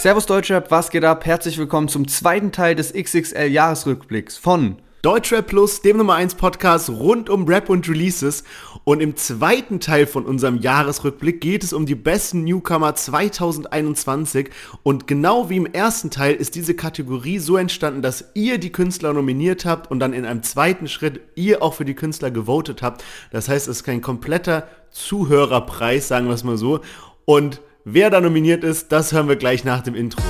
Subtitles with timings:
[0.00, 1.26] Servus Deutschrap, was geht ab?
[1.26, 6.88] Herzlich willkommen zum zweiten Teil des XXL Jahresrückblicks von Deutschrap Plus, dem Nummer 1 Podcast
[6.88, 8.44] rund um Rap und Releases.
[8.84, 14.48] Und im zweiten Teil von unserem Jahresrückblick geht es um die besten Newcomer 2021.
[14.82, 19.12] Und genau wie im ersten Teil ist diese Kategorie so entstanden, dass ihr die Künstler
[19.12, 23.04] nominiert habt und dann in einem zweiten Schritt ihr auch für die Künstler gewotet habt.
[23.32, 26.80] Das heißt, es ist kein kompletter Zuhörerpreis, sagen wir es mal so.
[27.26, 30.22] Und wer da nominiert ist, das hören wir gleich nach dem Intro.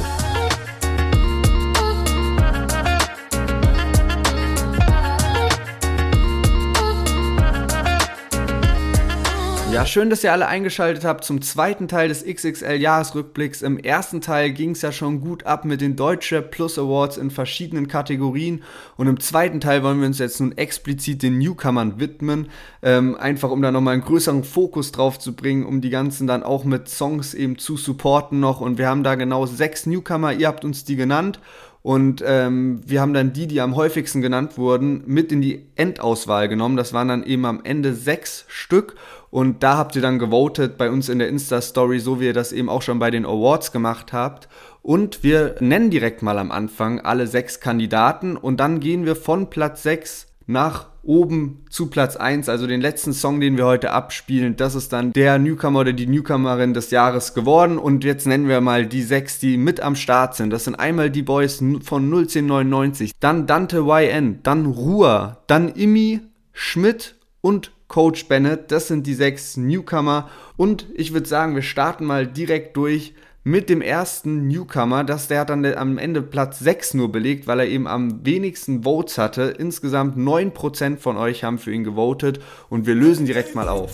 [9.72, 13.62] Ja, schön, dass ihr alle eingeschaltet habt zum zweiten Teil des XXL-Jahresrückblicks.
[13.62, 17.30] Im ersten Teil ging es ja schon gut ab mit den Deutsche Plus Awards in
[17.30, 18.64] verschiedenen Kategorien.
[18.96, 22.48] Und im zweiten Teil wollen wir uns jetzt nun explizit den Newcomern widmen.
[22.82, 26.42] Ähm, einfach um da nochmal einen größeren Fokus drauf zu bringen, um die ganzen dann
[26.42, 28.60] auch mit Songs eben zu supporten noch.
[28.60, 31.38] Und wir haben da genau sechs Newcomer, ihr habt uns die genannt.
[31.82, 36.46] Und ähm, wir haben dann die, die am häufigsten genannt wurden, mit in die Endauswahl
[36.48, 36.76] genommen.
[36.76, 38.96] Das waren dann eben am Ende sechs Stück.
[39.30, 42.52] Und da habt ihr dann gewotet bei uns in der Insta-Story, so wie ihr das
[42.52, 44.48] eben auch schon bei den Awards gemacht habt.
[44.82, 49.50] Und wir nennen direkt mal am Anfang alle sechs Kandidaten und dann gehen wir von
[49.50, 54.56] Platz 6 nach oben zu Platz 1, also den letzten Song, den wir heute abspielen.
[54.56, 57.78] Das ist dann der Newcomer oder die Newcomerin des Jahres geworden.
[57.78, 60.50] Und jetzt nennen wir mal die sechs, die mit am Start sind.
[60.50, 66.20] Das sind einmal die Boys von 01099, dann Dante YN, dann Ruhr, dann Imi,
[66.52, 68.72] Schmidt und Coach Bennett.
[68.72, 70.30] Das sind die sechs Newcomer.
[70.56, 75.40] Und ich würde sagen, wir starten mal direkt durch mit dem ersten Newcomer, dass der
[75.40, 79.54] hat dann am Ende Platz 6 nur belegt, weil er eben am wenigsten Votes hatte.
[79.58, 83.92] Insgesamt 9% von euch haben für ihn gewotet und wir lösen direkt mal auf.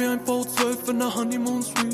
[0.00, 1.89] Wie ein V12 in der Honeymoon Suite.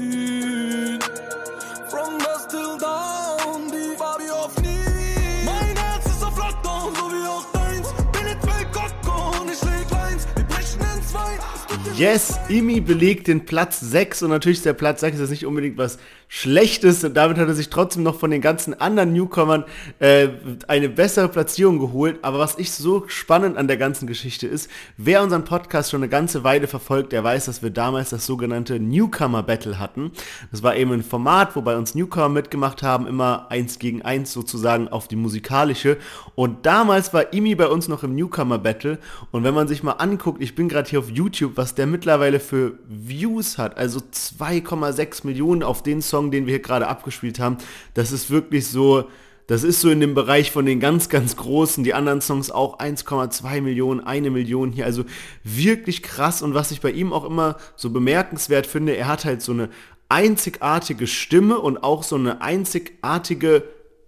[11.96, 15.78] Yes, Imi belegt den Platz 6 und natürlich ist der Platz 6 jetzt nicht unbedingt
[15.78, 15.96] was
[16.28, 19.64] Schlechtes und damit hat er sich trotzdem noch von den ganzen anderen Newcomern
[20.00, 20.28] äh,
[20.66, 22.18] eine bessere Platzierung geholt.
[22.22, 26.10] Aber was ich so spannend an der ganzen Geschichte ist, wer unseren Podcast schon eine
[26.10, 30.10] ganze Weile verfolgt, der weiß, dass wir damals das sogenannte Newcomer Battle hatten.
[30.50, 34.88] Das war eben ein Format, wobei uns Newcomer mitgemacht haben, immer eins gegen eins sozusagen
[34.88, 35.96] auf die musikalische.
[36.34, 38.98] Und damals war Imi bei uns noch im Newcomer Battle.
[39.30, 42.40] Und wenn man sich mal anguckt, ich bin gerade hier auf YouTube, was der mittlerweile
[42.40, 47.38] für Views hat, also 2,6 Millionen auf den Song, Song, den wir hier gerade abgespielt
[47.38, 47.58] haben,
[47.92, 49.04] das ist wirklich so,
[49.46, 52.78] das ist so in dem Bereich von den ganz, ganz großen, die anderen Songs auch
[52.78, 55.04] 1,2 Millionen, eine Million hier, also
[55.44, 56.40] wirklich krass.
[56.40, 59.68] Und was ich bei ihm auch immer so bemerkenswert finde, er hat halt so eine
[60.08, 63.64] einzigartige Stimme und auch so eine einzigartige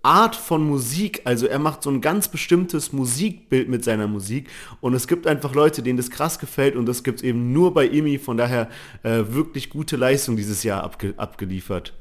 [0.08, 4.48] Art von Musik, also er macht so ein ganz bestimmtes Musikbild mit seiner Musik
[4.80, 7.74] und es gibt einfach Leute, denen das krass gefällt und das gibt es eben nur
[7.74, 8.70] bei Imi, von daher
[9.02, 11.92] äh, wirklich gute Leistung dieses Jahr abge abgeliefert.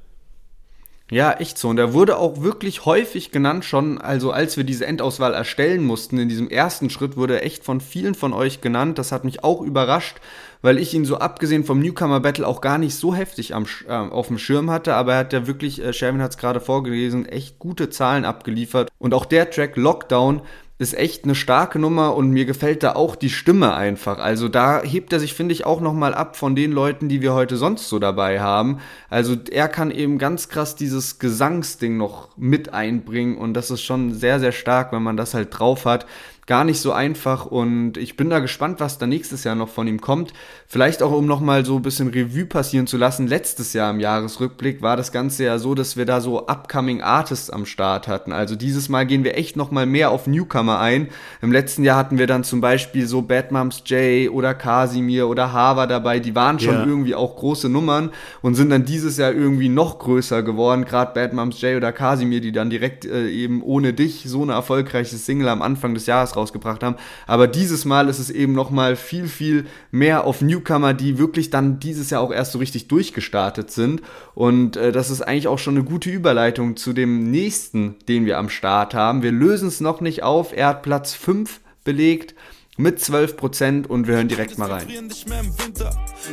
[1.09, 1.69] Ja, echt so.
[1.69, 6.17] Und er wurde auch wirklich häufig genannt schon, also als wir diese Endauswahl erstellen mussten,
[6.17, 8.97] in diesem ersten Schritt wurde er echt von vielen von euch genannt.
[8.97, 10.17] Das hat mich auch überrascht,
[10.61, 13.93] weil ich ihn so abgesehen vom Newcomer Battle auch gar nicht so heftig am, äh,
[13.93, 14.95] auf dem Schirm hatte.
[14.95, 18.89] Aber er hat ja wirklich, äh, Sherwin hat es gerade vorgelesen, echt gute Zahlen abgeliefert.
[18.99, 20.41] Und auch der Track Lockdown,
[20.79, 24.19] ist echt eine starke Nummer und mir gefällt da auch die Stimme einfach.
[24.19, 27.33] Also da hebt er sich, finde ich, auch nochmal ab von den Leuten, die wir
[27.33, 28.79] heute sonst so dabei haben.
[29.09, 34.13] Also er kann eben ganz krass dieses Gesangsding noch mit einbringen und das ist schon
[34.13, 36.05] sehr, sehr stark, wenn man das halt drauf hat
[36.47, 39.85] gar nicht so einfach und ich bin da gespannt, was da nächstes Jahr noch von
[39.85, 40.31] ihm kommt.
[40.65, 43.27] Vielleicht auch, um nochmal so ein bisschen Revue passieren zu lassen.
[43.27, 47.49] Letztes Jahr im Jahresrückblick war das Ganze ja so, dass wir da so Upcoming Artists
[47.49, 48.31] am Start hatten.
[48.31, 51.09] Also dieses Mal gehen wir echt nochmal mehr auf Newcomer ein.
[51.41, 55.51] Im letzten Jahr hatten wir dann zum Beispiel so Bad Moms J oder Casimir oder
[55.51, 56.19] Hava dabei.
[56.19, 56.85] Die waren schon ja.
[56.85, 58.11] irgendwie auch große Nummern
[58.41, 60.85] und sind dann dieses Jahr irgendwie noch größer geworden.
[60.85, 64.53] Gerade Bad Moms J oder Casimir, die dann direkt äh, eben ohne dich so eine
[64.53, 66.95] erfolgreiche Single am Anfang des Jahres rausgebracht haben.
[67.25, 71.79] Aber dieses Mal ist es eben nochmal viel, viel mehr auf Newcomer, die wirklich dann
[71.79, 74.01] dieses Jahr auch erst so richtig durchgestartet sind.
[74.35, 78.37] Und äh, das ist eigentlich auch schon eine gute Überleitung zu dem nächsten, den wir
[78.37, 79.23] am Start haben.
[79.23, 80.55] Wir lösen es noch nicht auf.
[80.55, 82.35] Er hat Platz 5 belegt
[82.77, 84.87] mit 12% und wir hören direkt mal rein.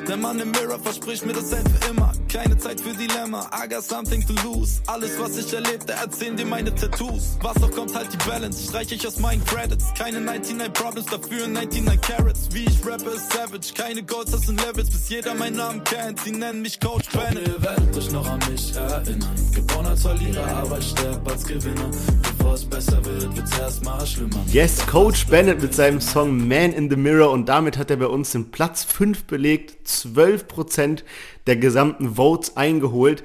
[0.06, 2.12] Der Mann im Mirror verspricht mir dasselbe immer.
[2.30, 4.80] Keine Zeit für Dilemma, I got something to lose.
[4.86, 7.38] Alles, was ich erlebte, erzählen dir meine Tattoos.
[7.40, 9.86] Was auch kommt, halt die Balance, streich ich aus meinen Credits.
[9.96, 12.48] Keine 99 Problems, dafür 99 Carrots.
[12.52, 13.72] Wie ich rappe, ist savage.
[13.74, 16.20] Keine Goals, und Levels, bis jeder meinen Namen kennt.
[16.20, 17.48] Sie nennen mich Coach Bennett.
[17.48, 19.34] Ihr werdet euch noch an mich erinnern.
[19.54, 21.90] Geboren als Verlierer, aber ich sterbe als Gewinner.
[22.36, 24.44] Bevor es besser wird, wird's erstmal schlimmer.
[24.48, 28.06] Yes, Coach Bennett mit seinem Song Man in the Mirror und damit hat er bei
[28.06, 31.02] uns den Platz 5 belegt, 12%
[31.46, 33.24] der gesamten Votes eingeholt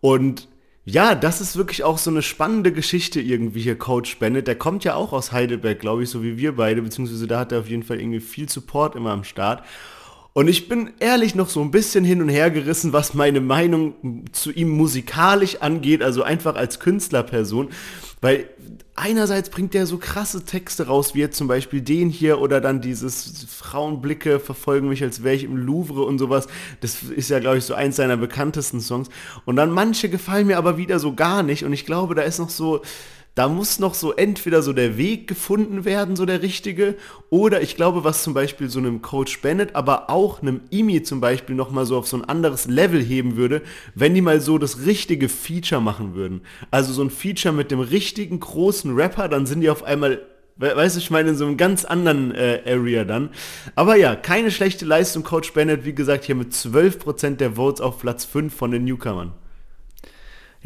[0.00, 0.48] und
[0.86, 4.46] ja, das ist wirklich auch so eine spannende Geschichte irgendwie hier, Coach Bennett.
[4.46, 7.52] Der kommt ja auch aus Heidelberg, glaube ich, so wie wir beide, beziehungsweise da hat
[7.52, 9.64] er auf jeden Fall irgendwie viel Support immer am Start.
[10.34, 14.24] Und ich bin ehrlich noch so ein bisschen hin und her gerissen, was meine Meinung
[14.32, 17.70] zu ihm musikalisch angeht, also einfach als Künstlerperson.
[18.20, 18.50] Weil
[18.96, 22.80] einerseits bringt er so krasse Texte raus, wie jetzt zum Beispiel den hier oder dann
[22.80, 26.46] dieses Frauenblicke verfolgen mich, als wäre ich im Louvre und sowas.
[26.80, 29.08] Das ist ja, glaube ich, so eins seiner bekanntesten Songs.
[29.44, 31.64] Und dann manche gefallen mir aber wieder so gar nicht.
[31.64, 32.82] Und ich glaube, da ist noch so,
[33.34, 36.94] da muss noch so entweder so der Weg gefunden werden, so der richtige,
[37.30, 41.20] oder ich glaube, was zum Beispiel so einem Coach Bennett, aber auch einem Imi zum
[41.20, 43.62] Beispiel nochmal so auf so ein anderes Level heben würde,
[43.94, 46.42] wenn die mal so das richtige Feature machen würden.
[46.70, 50.20] Also so ein Feature mit dem richtigen großen Rapper, dann sind die auf einmal
[50.56, 53.30] Weißt du, ich meine, in so einem ganz anderen äh, Area dann.
[53.74, 55.84] Aber ja, keine schlechte Leistung, Coach Bennett.
[55.84, 59.32] Wie gesagt, hier mit 12% der Votes auf Platz 5 von den Newcomern.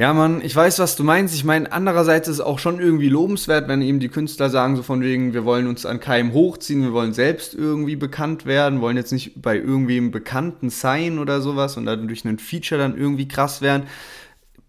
[0.00, 1.35] Ja, Mann, ich weiß, was du meinst.
[1.35, 4.85] Ich meine, andererseits ist es auch schon irgendwie lobenswert, wenn eben die Künstler sagen, so
[4.85, 8.97] von wegen, wir wollen uns an keinem hochziehen, wir wollen selbst irgendwie bekannt werden, wollen
[8.97, 13.61] jetzt nicht bei irgendwem Bekannten sein oder sowas und dadurch einen Feature dann irgendwie krass
[13.61, 13.89] werden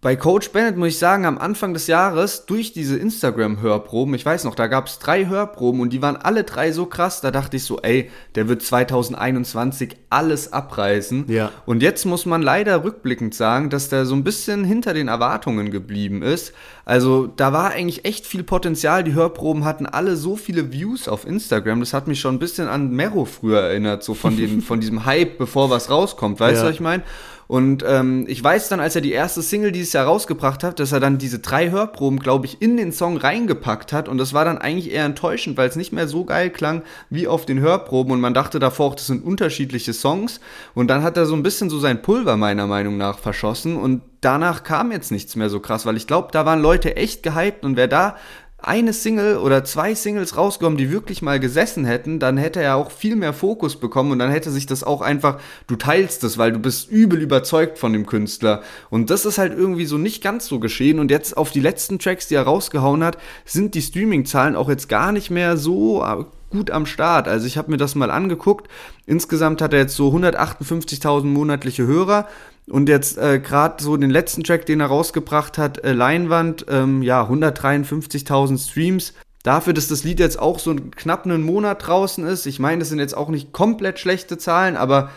[0.02, 4.44] bei Coach Bennett muss ich sagen, am Anfang des Jahres durch diese Instagram-Hörproben, ich weiß
[4.44, 7.58] noch, da gab es drei Hörproben und die waren alle drei so krass, da dachte
[7.58, 11.26] ich so, ey, der wird 2021 alles abreißen.
[11.28, 11.52] Ja.
[11.66, 15.70] Und jetzt muss man leider rückblickend sagen, dass der so ein bisschen hinter den Erwartungen
[15.70, 16.54] geblieben ist.
[16.86, 19.04] Also da war eigentlich echt viel Potenzial.
[19.04, 21.80] Die Hörproben hatten alle so viele Views auf Instagram.
[21.80, 25.04] Das hat mich schon ein bisschen an Mero früher erinnert, so von, den, von diesem
[25.04, 26.40] Hype, bevor was rauskommt.
[26.40, 26.68] Weißt du, ja.
[26.68, 27.02] was ich meine?
[27.50, 30.92] Und ähm, ich weiß dann, als er die erste Single dieses Jahr rausgebracht hat, dass
[30.92, 34.08] er dann diese drei Hörproben, glaube ich, in den Song reingepackt hat.
[34.08, 37.26] Und das war dann eigentlich eher enttäuschend, weil es nicht mehr so geil klang wie
[37.26, 38.12] auf den Hörproben.
[38.12, 40.38] Und man dachte davor auch, das sind unterschiedliche Songs.
[40.74, 43.74] Und dann hat er so ein bisschen so sein Pulver meiner Meinung nach verschossen.
[43.74, 47.24] Und danach kam jetzt nichts mehr so krass, weil ich glaube, da waren Leute echt
[47.24, 47.64] gehypt.
[47.64, 48.14] Und wer da
[48.62, 52.90] eine Single oder zwei Singles rausgekommen, die wirklich mal gesessen hätten, dann hätte er auch
[52.90, 56.52] viel mehr Fokus bekommen und dann hätte sich das auch einfach, du teilst es, weil
[56.52, 58.62] du bist übel überzeugt von dem Künstler.
[58.90, 60.98] Und das ist halt irgendwie so nicht ganz so geschehen.
[60.98, 64.88] Und jetzt auf die letzten Tracks, die er rausgehauen hat, sind die Streaming-Zahlen auch jetzt
[64.88, 67.28] gar nicht mehr so äh, gut am Start.
[67.28, 68.68] Also ich habe mir das mal angeguckt.
[69.06, 72.26] Insgesamt hat er jetzt so 158.000 monatliche Hörer.
[72.70, 77.02] Und jetzt äh, gerade so den letzten Track, den er rausgebracht hat, äh, Leinwand, ähm,
[77.02, 79.14] ja, 153.000 Streams.
[79.42, 82.46] Dafür, dass das Lied jetzt auch so knapp einen Monat draußen ist.
[82.46, 85.10] Ich meine, das sind jetzt auch nicht komplett schlechte Zahlen, aber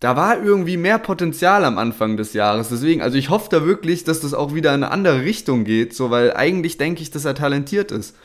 [0.00, 2.68] da war irgendwie mehr Potenzial am Anfang des Jahres.
[2.68, 5.94] Deswegen, also ich hoffe da wirklich, dass das auch wieder in eine andere Richtung geht,
[5.94, 8.16] so, weil eigentlich denke ich, dass er talentiert ist.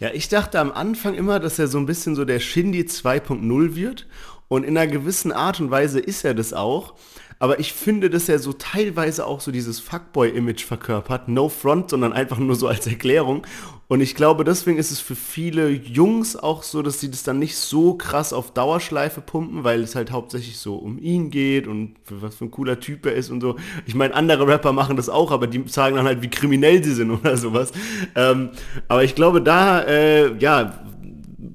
[0.00, 3.74] Ja, ich dachte am Anfang immer, dass er so ein bisschen so der Shindy 2.0
[3.74, 4.06] wird.
[4.46, 6.94] Und in einer gewissen Art und Weise ist er das auch.
[7.38, 11.28] Aber ich finde, dass er so teilweise auch so dieses Fuckboy-Image verkörpert.
[11.28, 13.46] No front, sondern einfach nur so als Erklärung.
[13.86, 17.38] Und ich glaube, deswegen ist es für viele Jungs auch so, dass sie das dann
[17.38, 21.94] nicht so krass auf Dauerschleife pumpen, weil es halt hauptsächlich so um ihn geht und
[22.10, 23.56] was für ein cooler Typ er ist und so.
[23.86, 26.92] Ich meine, andere Rapper machen das auch, aber die sagen dann halt, wie kriminell sie
[26.92, 27.72] sind oder sowas.
[28.14, 28.50] Ähm,
[28.88, 30.84] aber ich glaube, da, äh, ja,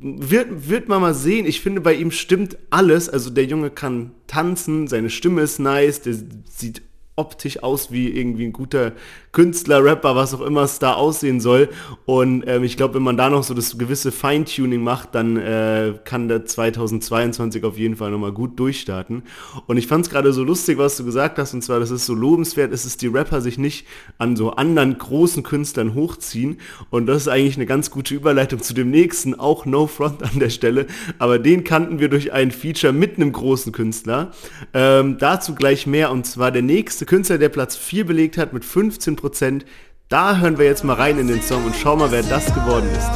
[0.04, 1.46] wird, wird man mal sehen.
[1.46, 3.08] Ich finde, bei ihm stimmt alles.
[3.10, 6.16] Also der Junge kann tanzen, seine Stimme ist nice, der
[6.50, 6.82] sieht
[7.15, 8.93] optisch aus wie irgendwie ein guter
[9.34, 11.70] Künstler, Rapper, was auch immer es da aussehen soll.
[12.05, 15.93] Und ähm, ich glaube, wenn man da noch so das gewisse Feintuning macht, dann äh,
[16.05, 19.24] kann der 2022 auf jeden Fall nochmal gut durchstarten.
[19.67, 22.05] Und ich fand es gerade so lustig, was du gesagt hast, und zwar, das ist
[22.05, 26.60] so lobenswert, ist es die Rapper sich nicht an so anderen großen Künstlern hochziehen.
[26.91, 30.39] Und das ist eigentlich eine ganz gute Überleitung zu dem nächsten, auch No Front an
[30.39, 30.86] der Stelle.
[31.17, 34.32] Aber den kannten wir durch ein Feature mit einem großen Künstler.
[34.74, 38.66] Ähm, dazu gleich mehr, und zwar der nächste Künstler, der Platz 4 belegt hat mit
[38.66, 39.66] 15 Prozent.
[40.10, 42.90] Da hören wir jetzt mal rein in den Song und schauen mal, wer das geworden
[42.92, 43.10] ist.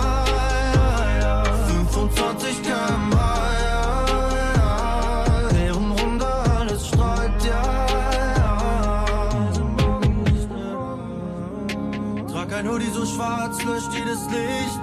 [12.78, 14.82] Hoodie so schwarz löscht jedes Licht.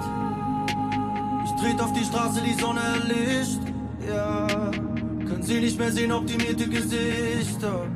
[1.45, 3.59] Ich Konzentriert auf die Straße, die Sonne erlischt.
[4.07, 7.87] Ja, können sie nicht mehr sehen, optimierte Gesichter.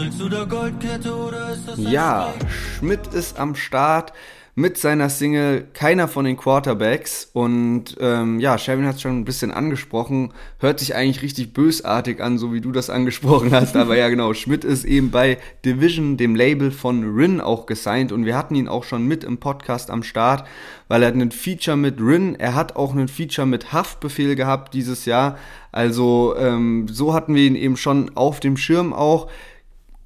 [0.00, 2.32] Trägst du da Goldkette oder ist das Ja?
[2.78, 4.14] Schmidt ist am Start
[4.54, 7.28] mit seiner Single Keiner von den Quarterbacks.
[7.34, 10.32] Und ähm, ja, Sherwin hat es schon ein bisschen angesprochen.
[10.58, 13.76] Hört sich eigentlich richtig bösartig an, so wie du das angesprochen hast.
[13.76, 18.10] Aber ja, genau, Schmidt ist eben bei Division, dem Label von Rin, auch gesigned.
[18.10, 20.48] Und wir hatten ihn auch schon mit im Podcast am Start,
[20.88, 22.36] weil er hat einen Feature mit Rin.
[22.38, 25.36] Er hat auch einen Feature mit Haftbefehl gehabt dieses Jahr.
[25.72, 29.28] Also ähm, so hatten wir ihn eben schon auf dem Schirm auch.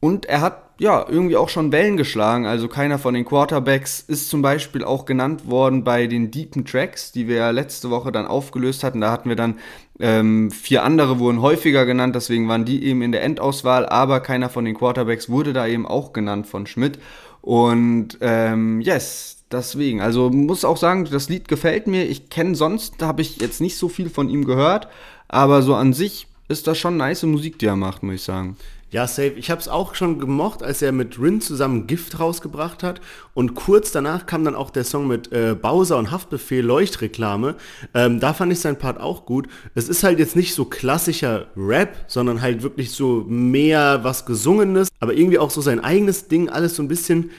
[0.04, 2.44] Und er hat ja irgendwie auch schon Wellen geschlagen.
[2.44, 7.11] Also keiner von den Quarterbacks ist zum Beispiel auch genannt worden bei den Deepen Tracks,
[7.11, 9.00] die wir ja letzte Woche dann aufgelöst hatten.
[9.00, 9.54] Da hatten wir dann
[9.99, 14.50] ähm, vier andere wurden häufiger genannt, deswegen waren die eben in der Endauswahl, aber keiner
[14.50, 16.99] von den Quarterbacks wurde da eben auch genannt von Schmidt.
[17.40, 20.02] Und ähm, yes, deswegen.
[20.02, 22.04] Also muss auch sagen, das Lied gefällt mir.
[22.04, 24.88] Ich kenne sonst, habe ich jetzt nicht so viel von ihm gehört,
[25.28, 28.58] aber so an sich ist das schon nice Musik, die er macht, muss ich sagen.
[28.94, 29.32] Ja, safe.
[29.32, 33.00] Ich habe es auch schon gemocht, als er mit Rin zusammen Gift rausgebracht hat.
[33.34, 37.56] Und kurz danach kam dann auch der Song mit äh, Bowser und Haftbefehl Leuchtreklame.
[37.92, 39.48] Ähm, da fand ich seinen Part auch gut.
[39.74, 44.90] Es ist halt jetzt nicht so klassischer Rap, sondern halt wirklich so mehr was Gesungenes,
[45.00, 47.32] aber irgendwie auch so sein eigenes Ding, alles so ein bisschen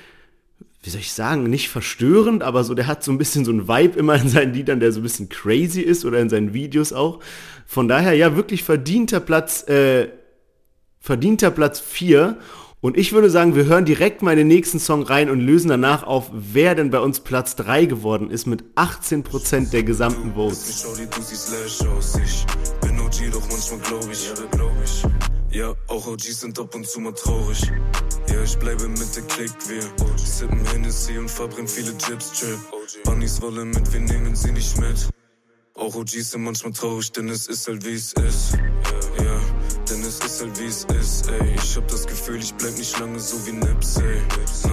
[0.83, 3.67] wie soll ich sagen, nicht verstörend, aber so, der hat so ein bisschen so ein
[3.67, 6.93] Vibe immer in seinen Liedern, der so ein bisschen crazy ist oder in seinen Videos
[6.93, 7.21] auch.
[7.65, 10.09] Von daher, ja, wirklich verdienter Platz, äh,
[11.05, 12.38] verdienter Platz 4.
[12.81, 15.69] Und ich würde sagen, wir hören direkt mal in den nächsten Song rein und lösen
[15.69, 20.85] danach auf, wer denn bei uns Platz 3 geworden ist mit 18% der gesamten Votes.
[20.85, 21.00] OG,
[24.12, 24.33] ich, ja.
[25.51, 27.71] Ja, auch OGs sind ab und zu mal traurig.
[28.29, 29.81] Ja, ich bleibe mit der Klick, wir
[30.17, 32.57] sippen Hennessy und verbrennen viele Chips, chill.
[33.03, 35.09] Bunnies wollen mit, wir nehmen sie nicht mit.
[35.75, 38.53] Auch OGs sind manchmal traurig, denn es ist halt wie es ist.
[38.53, 39.35] Ja, denn
[40.19, 41.55] es ist halt wie es ist, ey.
[41.55, 44.22] Ich hab das Gefühl, ich bleib nicht lange so wie Nips, ey.
[44.63, 44.72] Nein,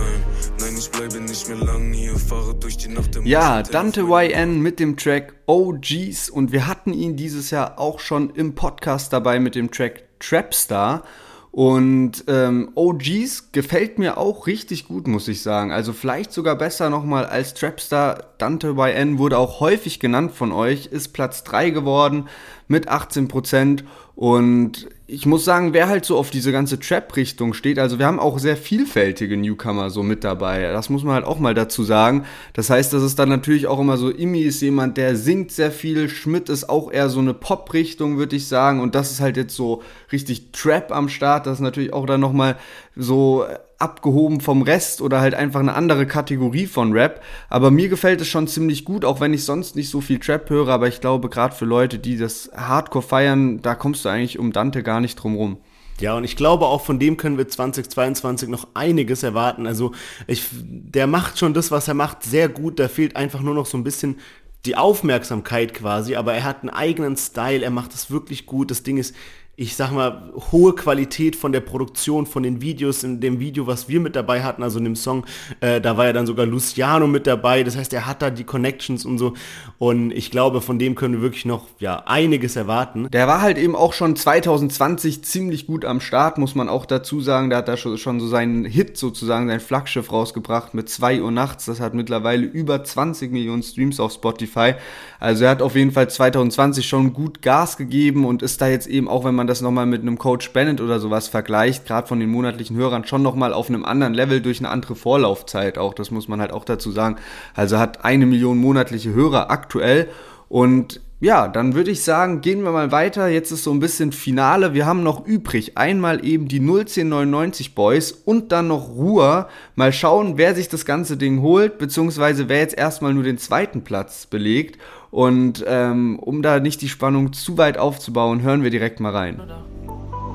[0.60, 4.60] nein, ich bleibe nicht mehr lang hier, fahre durch die Nacht der Ja, Dante YN
[4.60, 9.40] mit dem Track OGs und wir hatten ihn dieses Jahr auch schon im Podcast dabei
[9.40, 11.02] mit dem Track Trapstar.
[11.50, 15.70] Und ähm, OGs gefällt mir auch richtig gut, muss ich sagen.
[15.70, 18.32] Also vielleicht sogar besser nochmal als Trapstar.
[18.38, 22.28] Dante YN wurde auch häufig genannt von euch, ist Platz 3 geworden
[22.68, 23.84] mit 18%.
[24.14, 28.20] Und ich muss sagen, wer halt so auf diese ganze Trap-Richtung steht, also wir haben
[28.20, 30.70] auch sehr vielfältige Newcomer so mit dabei.
[30.72, 32.24] Das muss man halt auch mal dazu sagen.
[32.52, 35.70] Das heißt, das ist dann natürlich auch immer so, Imi ist jemand, der singt sehr
[35.70, 38.80] viel, Schmidt ist auch eher so eine Pop-Richtung, würde ich sagen.
[38.80, 41.46] Und das ist halt jetzt so richtig Trap am Start.
[41.46, 42.56] Das ist natürlich auch dann nochmal
[42.96, 43.44] so
[43.82, 47.22] abgehoben vom Rest oder halt einfach eine andere Kategorie von Rap.
[47.48, 50.48] Aber mir gefällt es schon ziemlich gut, auch wenn ich sonst nicht so viel Trap
[50.48, 50.68] höre.
[50.68, 54.52] Aber ich glaube, gerade für Leute, die das Hardcore feiern, da kommst du eigentlich um
[54.52, 55.58] Dante gar nicht drum rum.
[56.00, 59.66] Ja, und ich glaube, auch von dem können wir 2022 noch einiges erwarten.
[59.66, 59.92] Also,
[60.26, 62.78] ich, der macht schon das, was er macht, sehr gut.
[62.80, 64.16] Da fehlt einfach nur noch so ein bisschen
[64.64, 68.70] die Aufmerksamkeit quasi, aber er hat einen eigenen Style, er macht es wirklich gut.
[68.70, 69.14] Das Ding ist,
[69.56, 73.88] ich sag mal, hohe Qualität von der Produktion, von den Videos, in dem Video, was
[73.88, 75.24] wir mit dabei hatten, also in dem Song,
[75.60, 78.44] äh, da war ja dann sogar Luciano mit dabei, das heißt, er hat da die
[78.44, 79.34] Connections und so
[79.78, 83.08] und ich glaube, von dem können wir wirklich noch, ja, einiges erwarten.
[83.10, 87.20] Der war halt eben auch schon 2020 ziemlich gut am Start, muss man auch dazu
[87.20, 87.50] sagen.
[87.50, 91.30] Der hat da schon, schon so seinen Hit sozusagen, sein Flaggschiff rausgebracht mit 2 Uhr
[91.30, 91.64] nachts.
[91.64, 94.74] Das hat mittlerweile über 20 Millionen Streams auf Spotify.
[95.18, 98.86] Also er hat auf jeden Fall 2020 schon gut Gas gegeben und ist da jetzt
[98.86, 102.20] eben, auch wenn man das nochmal mit einem Coach Bennett oder sowas vergleicht, gerade von
[102.20, 105.94] den monatlichen Hörern, schon nochmal auf einem anderen Level durch eine andere Vorlaufzeit auch.
[105.94, 107.16] Das muss man halt auch dazu sagen.
[107.54, 110.08] Also hat eine Million monatliche Hörer aktuell
[110.48, 113.28] und ja, dann würde ich sagen, gehen wir mal weiter.
[113.28, 114.74] Jetzt ist so ein bisschen Finale.
[114.74, 119.46] Wir haben noch übrig einmal eben die 01099 Boys und dann noch Ruhr.
[119.76, 123.84] Mal schauen, wer sich das ganze Ding holt, beziehungsweise wer jetzt erstmal nur den zweiten
[123.84, 124.80] Platz belegt.
[125.12, 129.40] Und ähm, um da nicht die Spannung zu weit aufzubauen, hören wir direkt mal rein.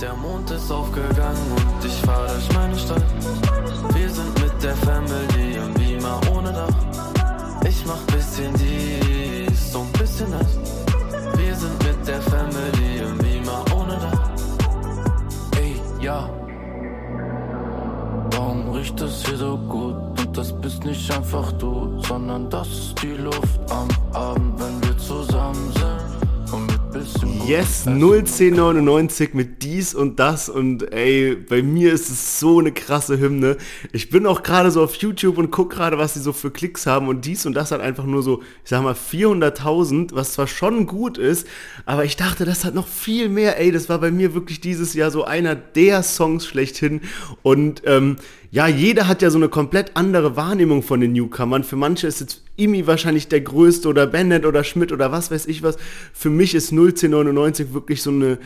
[0.01, 3.03] Der Mond ist aufgegangen und ich fahr durch meine Stadt.
[3.93, 6.69] Wir sind mit der Family im Beamer ohne Dach.
[7.67, 8.66] Ich mach bisschen dies
[18.99, 19.95] Es hier so gut?
[20.19, 24.97] Und das bist nicht einfach du, sondern das ist die Luft am Abend, wenn wir
[24.97, 26.53] zusammen sind.
[26.53, 32.39] Und mit bisschen Yes, 01099 mit dies und das und ey, bei mir ist es
[32.39, 33.57] so eine krasse Hymne.
[33.91, 36.85] Ich bin auch gerade so auf YouTube und guck gerade, was sie so für Klicks
[36.85, 40.47] haben und dies und das hat einfach nur so, ich sag mal 400.000, was zwar
[40.47, 41.47] schon gut ist,
[41.85, 43.59] aber ich dachte, das hat noch viel mehr.
[43.59, 47.01] Ey, das war bei mir wirklich dieses Jahr so einer der Songs schlechthin
[47.43, 48.17] und ähm,
[48.49, 51.63] ja, jeder hat ja so eine komplett andere Wahrnehmung von den Newcomern.
[51.63, 55.47] Für manche ist jetzt Imi wahrscheinlich der größte oder Bennett oder Schmidt oder was weiß
[55.47, 55.77] ich was.
[56.13, 58.37] Für mich ist 01099 wirklich so eine,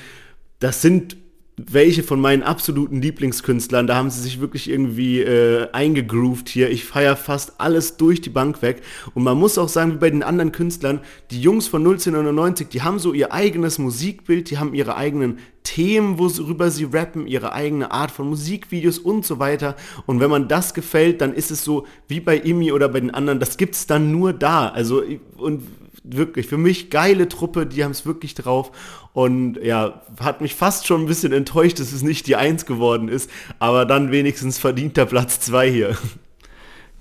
[0.60, 1.18] das sind
[1.58, 3.88] welche von meinen absoluten Lieblingskünstlern.
[3.88, 6.70] Da haben sie sich wirklich irgendwie äh, eingegroovt hier.
[6.70, 8.82] Ich feiere fast alles durch die Bank weg.
[9.14, 12.82] Und man muss auch sagen, wie bei den anderen Künstlern, die Jungs von 01099, die
[12.82, 17.92] haben so ihr eigenes Musikbild, die haben ihre eigenen Themen, worüber sie rappen, ihre eigene
[17.92, 19.76] Art von Musikvideos und so weiter.
[20.06, 23.12] Und wenn man das gefällt, dann ist es so wie bei Imi oder bei den
[23.12, 24.70] anderen, das gibt es dann nur da.
[24.70, 25.04] Also
[25.38, 25.64] und
[26.04, 28.72] wirklich, für mich geile Truppe, die haben es wirklich drauf.
[29.14, 33.08] Und ja, hat mich fast schon ein bisschen enttäuscht, dass es nicht die Eins geworden
[33.08, 35.98] ist, aber dann wenigstens verdienter Platz zwei hier.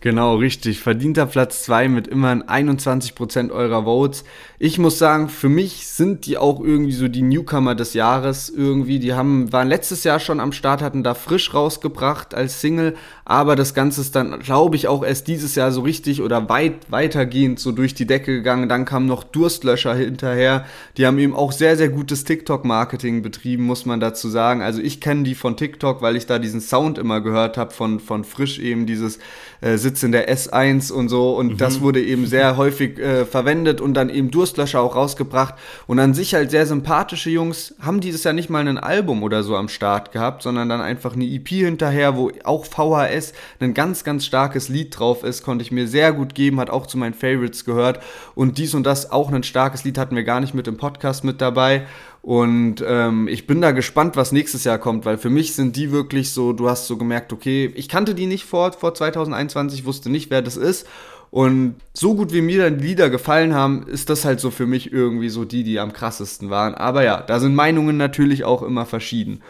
[0.02, 0.80] Genau, richtig.
[0.80, 4.25] Verdienter Platz 2 mit immerhin 21% eurer Votes.
[4.59, 8.99] Ich muss sagen, für mich sind die auch irgendwie so die Newcomer des Jahres irgendwie.
[8.99, 13.57] Die haben, waren letztes Jahr schon am Start, hatten da frisch rausgebracht als Single, aber
[13.57, 17.61] das Ganze ist dann, glaube ich, auch erst dieses Jahr so richtig oder weit weitergehend
[17.61, 18.71] so durch die Decke gegangen.
[18.71, 20.64] Dann kamen noch Durstlöscher hinterher.
[20.97, 24.62] Die haben eben auch sehr, sehr gutes TikTok-Marketing betrieben, muss man dazu sagen.
[24.62, 28.00] Also ich kenne die von TikTok, weil ich da diesen Sound immer gehört habe von,
[28.00, 29.19] von Frisch eben dieses
[29.61, 31.37] äh, Sitz in der S1 und so.
[31.37, 31.56] Und mhm.
[31.56, 35.54] das wurde eben sehr häufig äh, verwendet und dann eben Durstlöscher auch rausgebracht.
[35.88, 39.42] Und an sich halt sehr sympathische Jungs haben dieses Jahr nicht mal ein Album oder
[39.42, 44.04] so am Start gehabt, sondern dann einfach eine EP hinterher, wo auch VHS ein ganz,
[44.04, 45.42] ganz starkes Lied drauf ist.
[45.42, 48.00] Konnte ich mir sehr gut geben, hat auch zu meinen Favorites gehört.
[48.37, 51.25] Und dies und das auch ein starkes Lied hatten wir gar nicht mit im Podcast
[51.25, 51.87] mit dabei.
[52.23, 55.91] Und ähm, ich bin da gespannt, was nächstes Jahr kommt, weil für mich sind die
[55.91, 60.11] wirklich so, du hast so gemerkt, okay, ich kannte die nicht vor, vor 2021, wusste
[60.11, 60.87] nicht, wer das ist.
[61.31, 64.67] Und so gut wie mir dann die Lieder gefallen haben, ist das halt so für
[64.67, 66.75] mich irgendwie so die, die am krassesten waren.
[66.75, 69.41] Aber ja, da sind Meinungen natürlich auch immer verschieden.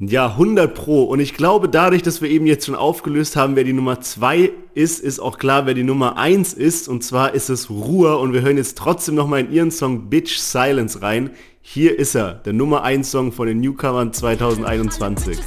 [0.00, 1.04] Ja, 100 Pro.
[1.04, 4.50] Und ich glaube, dadurch, dass wir eben jetzt schon aufgelöst haben, wer die Nummer 2
[4.74, 6.88] ist, ist auch klar, wer die Nummer 1 ist.
[6.88, 8.18] Und zwar ist es Ruhr.
[8.18, 11.30] Und wir hören jetzt trotzdem nochmal in ihren Song Bitch Silence rein.
[11.60, 15.38] Hier ist er, der Nummer 1 Song von den Newcomern 2021.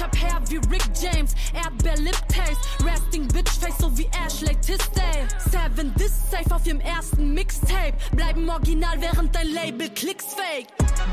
[0.00, 2.56] Ich hab Hair wie Rick James, Erdbeer Lip Taste,
[2.86, 5.28] Resting Bitch Face so wie Ashley Tisdale.
[5.50, 10.68] Seven This Safe auf ihrem ersten Mixtape, bleiben original während dein Label Klicks fake.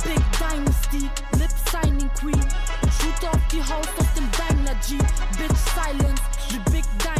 [0.05, 2.47] Big Dynasty, Lip Signing Queen,
[2.97, 4.95] Shoot auf die Haus aus dem Daimler G,
[5.37, 6.21] Bitch Silence.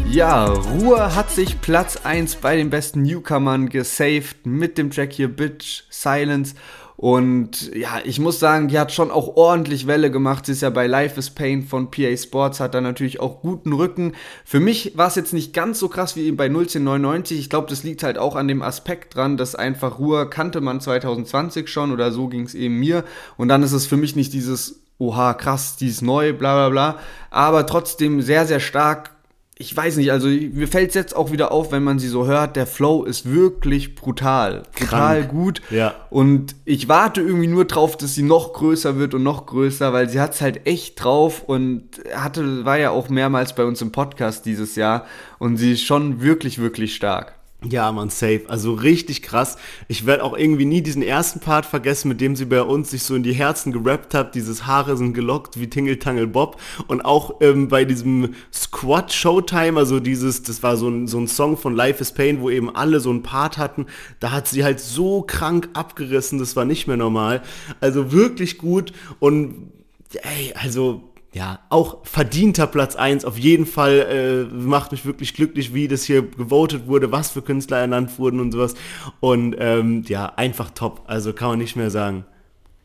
[0.09, 5.27] Ja, Ruhe hat sich Platz 1 bei den besten Newcomern gesaved mit dem Track hier
[5.27, 6.55] Bitch Silence
[6.99, 10.47] und ja, ich muss sagen, die hat schon auch ordentlich Welle gemacht.
[10.47, 13.71] Sie ist ja bei Life is Pain von PA Sports, hat da natürlich auch guten
[13.71, 14.13] Rücken.
[14.43, 17.37] Für mich war es jetzt nicht ganz so krass wie bei 01099.
[17.37, 20.81] Ich glaube, das liegt halt auch an dem Aspekt dran, dass einfach Ruhe kannte man
[20.81, 23.03] 2020 schon oder so ging es eben mir.
[23.37, 26.69] Und dann ist es für mich nicht dieses, oha, krass, die ist neu, bla bla
[26.69, 26.99] bla.
[27.29, 29.11] Aber trotzdem sehr, sehr stark
[29.59, 32.27] ich weiß nicht, also mir fällt es jetzt auch wieder auf, wenn man sie so
[32.27, 34.63] hört, der Flow ist wirklich brutal.
[34.77, 35.61] Brutal gut.
[35.71, 35.95] Ja.
[36.11, 40.09] Und ich warte irgendwie nur drauf, dass sie noch größer wird und noch größer, weil
[40.09, 43.91] sie hat es halt echt drauf und hatte, war ja auch mehrmals bei uns im
[43.91, 45.05] Podcast dieses Jahr
[45.39, 47.36] und sie ist schon wirklich, wirklich stark.
[47.63, 48.43] Ja, man, safe.
[48.49, 49.57] Also richtig krass.
[49.87, 53.01] Ich werde auch irgendwie nie diesen ersten Part vergessen, mit dem sie bei uns sich
[53.01, 54.35] so in die Herzen gerappt hat.
[54.35, 56.61] Dieses Haare sind gelockt wie Tingle Tangle Bob.
[56.85, 61.27] Und auch ähm, bei diesem Squad Showtime, also dieses, das war so ein, so ein
[61.27, 63.87] Song von Life is Pain, wo eben alle so einen Part hatten.
[64.19, 67.41] Da hat sie halt so krank abgerissen, das war nicht mehr normal.
[67.81, 68.93] Also wirklich gut.
[69.19, 69.71] Und
[70.13, 73.25] ey, also ja, auch verdienter Platz 1.
[73.25, 77.41] Auf jeden Fall äh, macht mich wirklich glücklich, wie das hier gewotet wurde, was für
[77.41, 78.75] Künstler ernannt wurden und sowas.
[79.19, 81.03] Und ähm, ja, einfach top.
[81.05, 82.25] Also kann man nicht mehr sagen.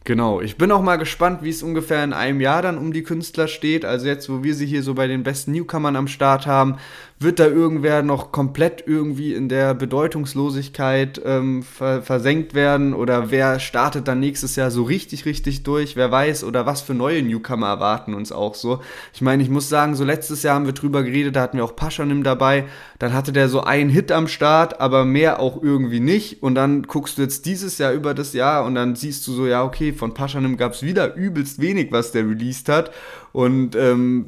[0.05, 3.05] Genau, ich bin auch mal gespannt, wie es ungefähr in einem Jahr dann um die
[3.05, 3.85] Künstler steht.
[3.85, 6.79] Also jetzt, wo wir sie hier so bei den besten Newcomern am Start haben,
[7.23, 12.95] wird da irgendwer noch komplett irgendwie in der Bedeutungslosigkeit ähm, ver versenkt werden?
[12.95, 16.45] Oder wer startet dann nächstes Jahr so richtig, richtig durch, wer weiß?
[16.45, 18.81] Oder was für neue Newcomer erwarten uns auch so.
[19.13, 21.65] Ich meine, ich muss sagen, so letztes Jahr haben wir drüber geredet, da hatten wir
[21.65, 22.67] auch Paschanim dabei,
[22.99, 26.43] dann hatte der so einen Hit am Start, aber mehr auch irgendwie nicht.
[26.43, 29.47] Und dann guckst du jetzt dieses Jahr über das Jahr und dann siehst du so,
[29.47, 32.91] ja okay, von Paschanim gab es wieder übelst wenig, was der released hat.
[33.33, 34.27] Und ähm,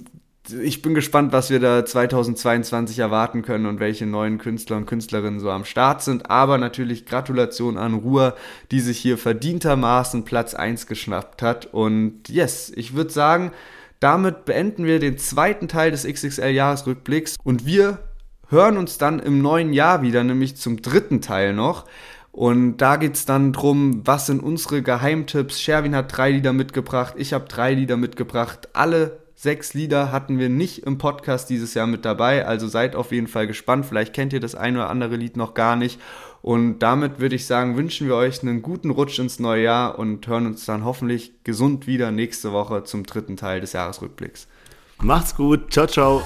[0.50, 5.40] ich bin gespannt, was wir da 2022 erwarten können und welche neuen Künstler und Künstlerinnen
[5.40, 6.30] so am Start sind.
[6.30, 8.36] Aber natürlich Gratulation an Ruhr,
[8.70, 11.66] die sich hier verdientermaßen Platz 1 geschnappt hat.
[11.66, 13.52] Und yes, ich würde sagen,
[14.00, 18.00] damit beenden wir den zweiten Teil des XXL-Jahresrückblicks und wir
[18.48, 21.86] hören uns dann im neuen Jahr wieder, nämlich zum dritten Teil noch.
[22.32, 25.60] Und da geht es dann drum, was sind unsere Geheimtipps.
[25.60, 28.68] Sherwin hat drei Lieder mitgebracht, ich habe drei Lieder mitgebracht.
[28.72, 33.12] Alle sechs Lieder hatten wir nicht im Podcast dieses Jahr mit dabei, also seid auf
[33.12, 33.86] jeden Fall gespannt.
[33.86, 36.00] Vielleicht kennt ihr das ein oder andere Lied noch gar nicht.
[36.42, 40.26] Und damit würde ich sagen, wünschen wir euch einen guten Rutsch ins neue Jahr und
[40.26, 44.46] hören uns dann hoffentlich gesund wieder nächste Woche zum dritten Teil des Jahresrückblicks.
[44.98, 46.22] Macht's gut, ciao, ciao.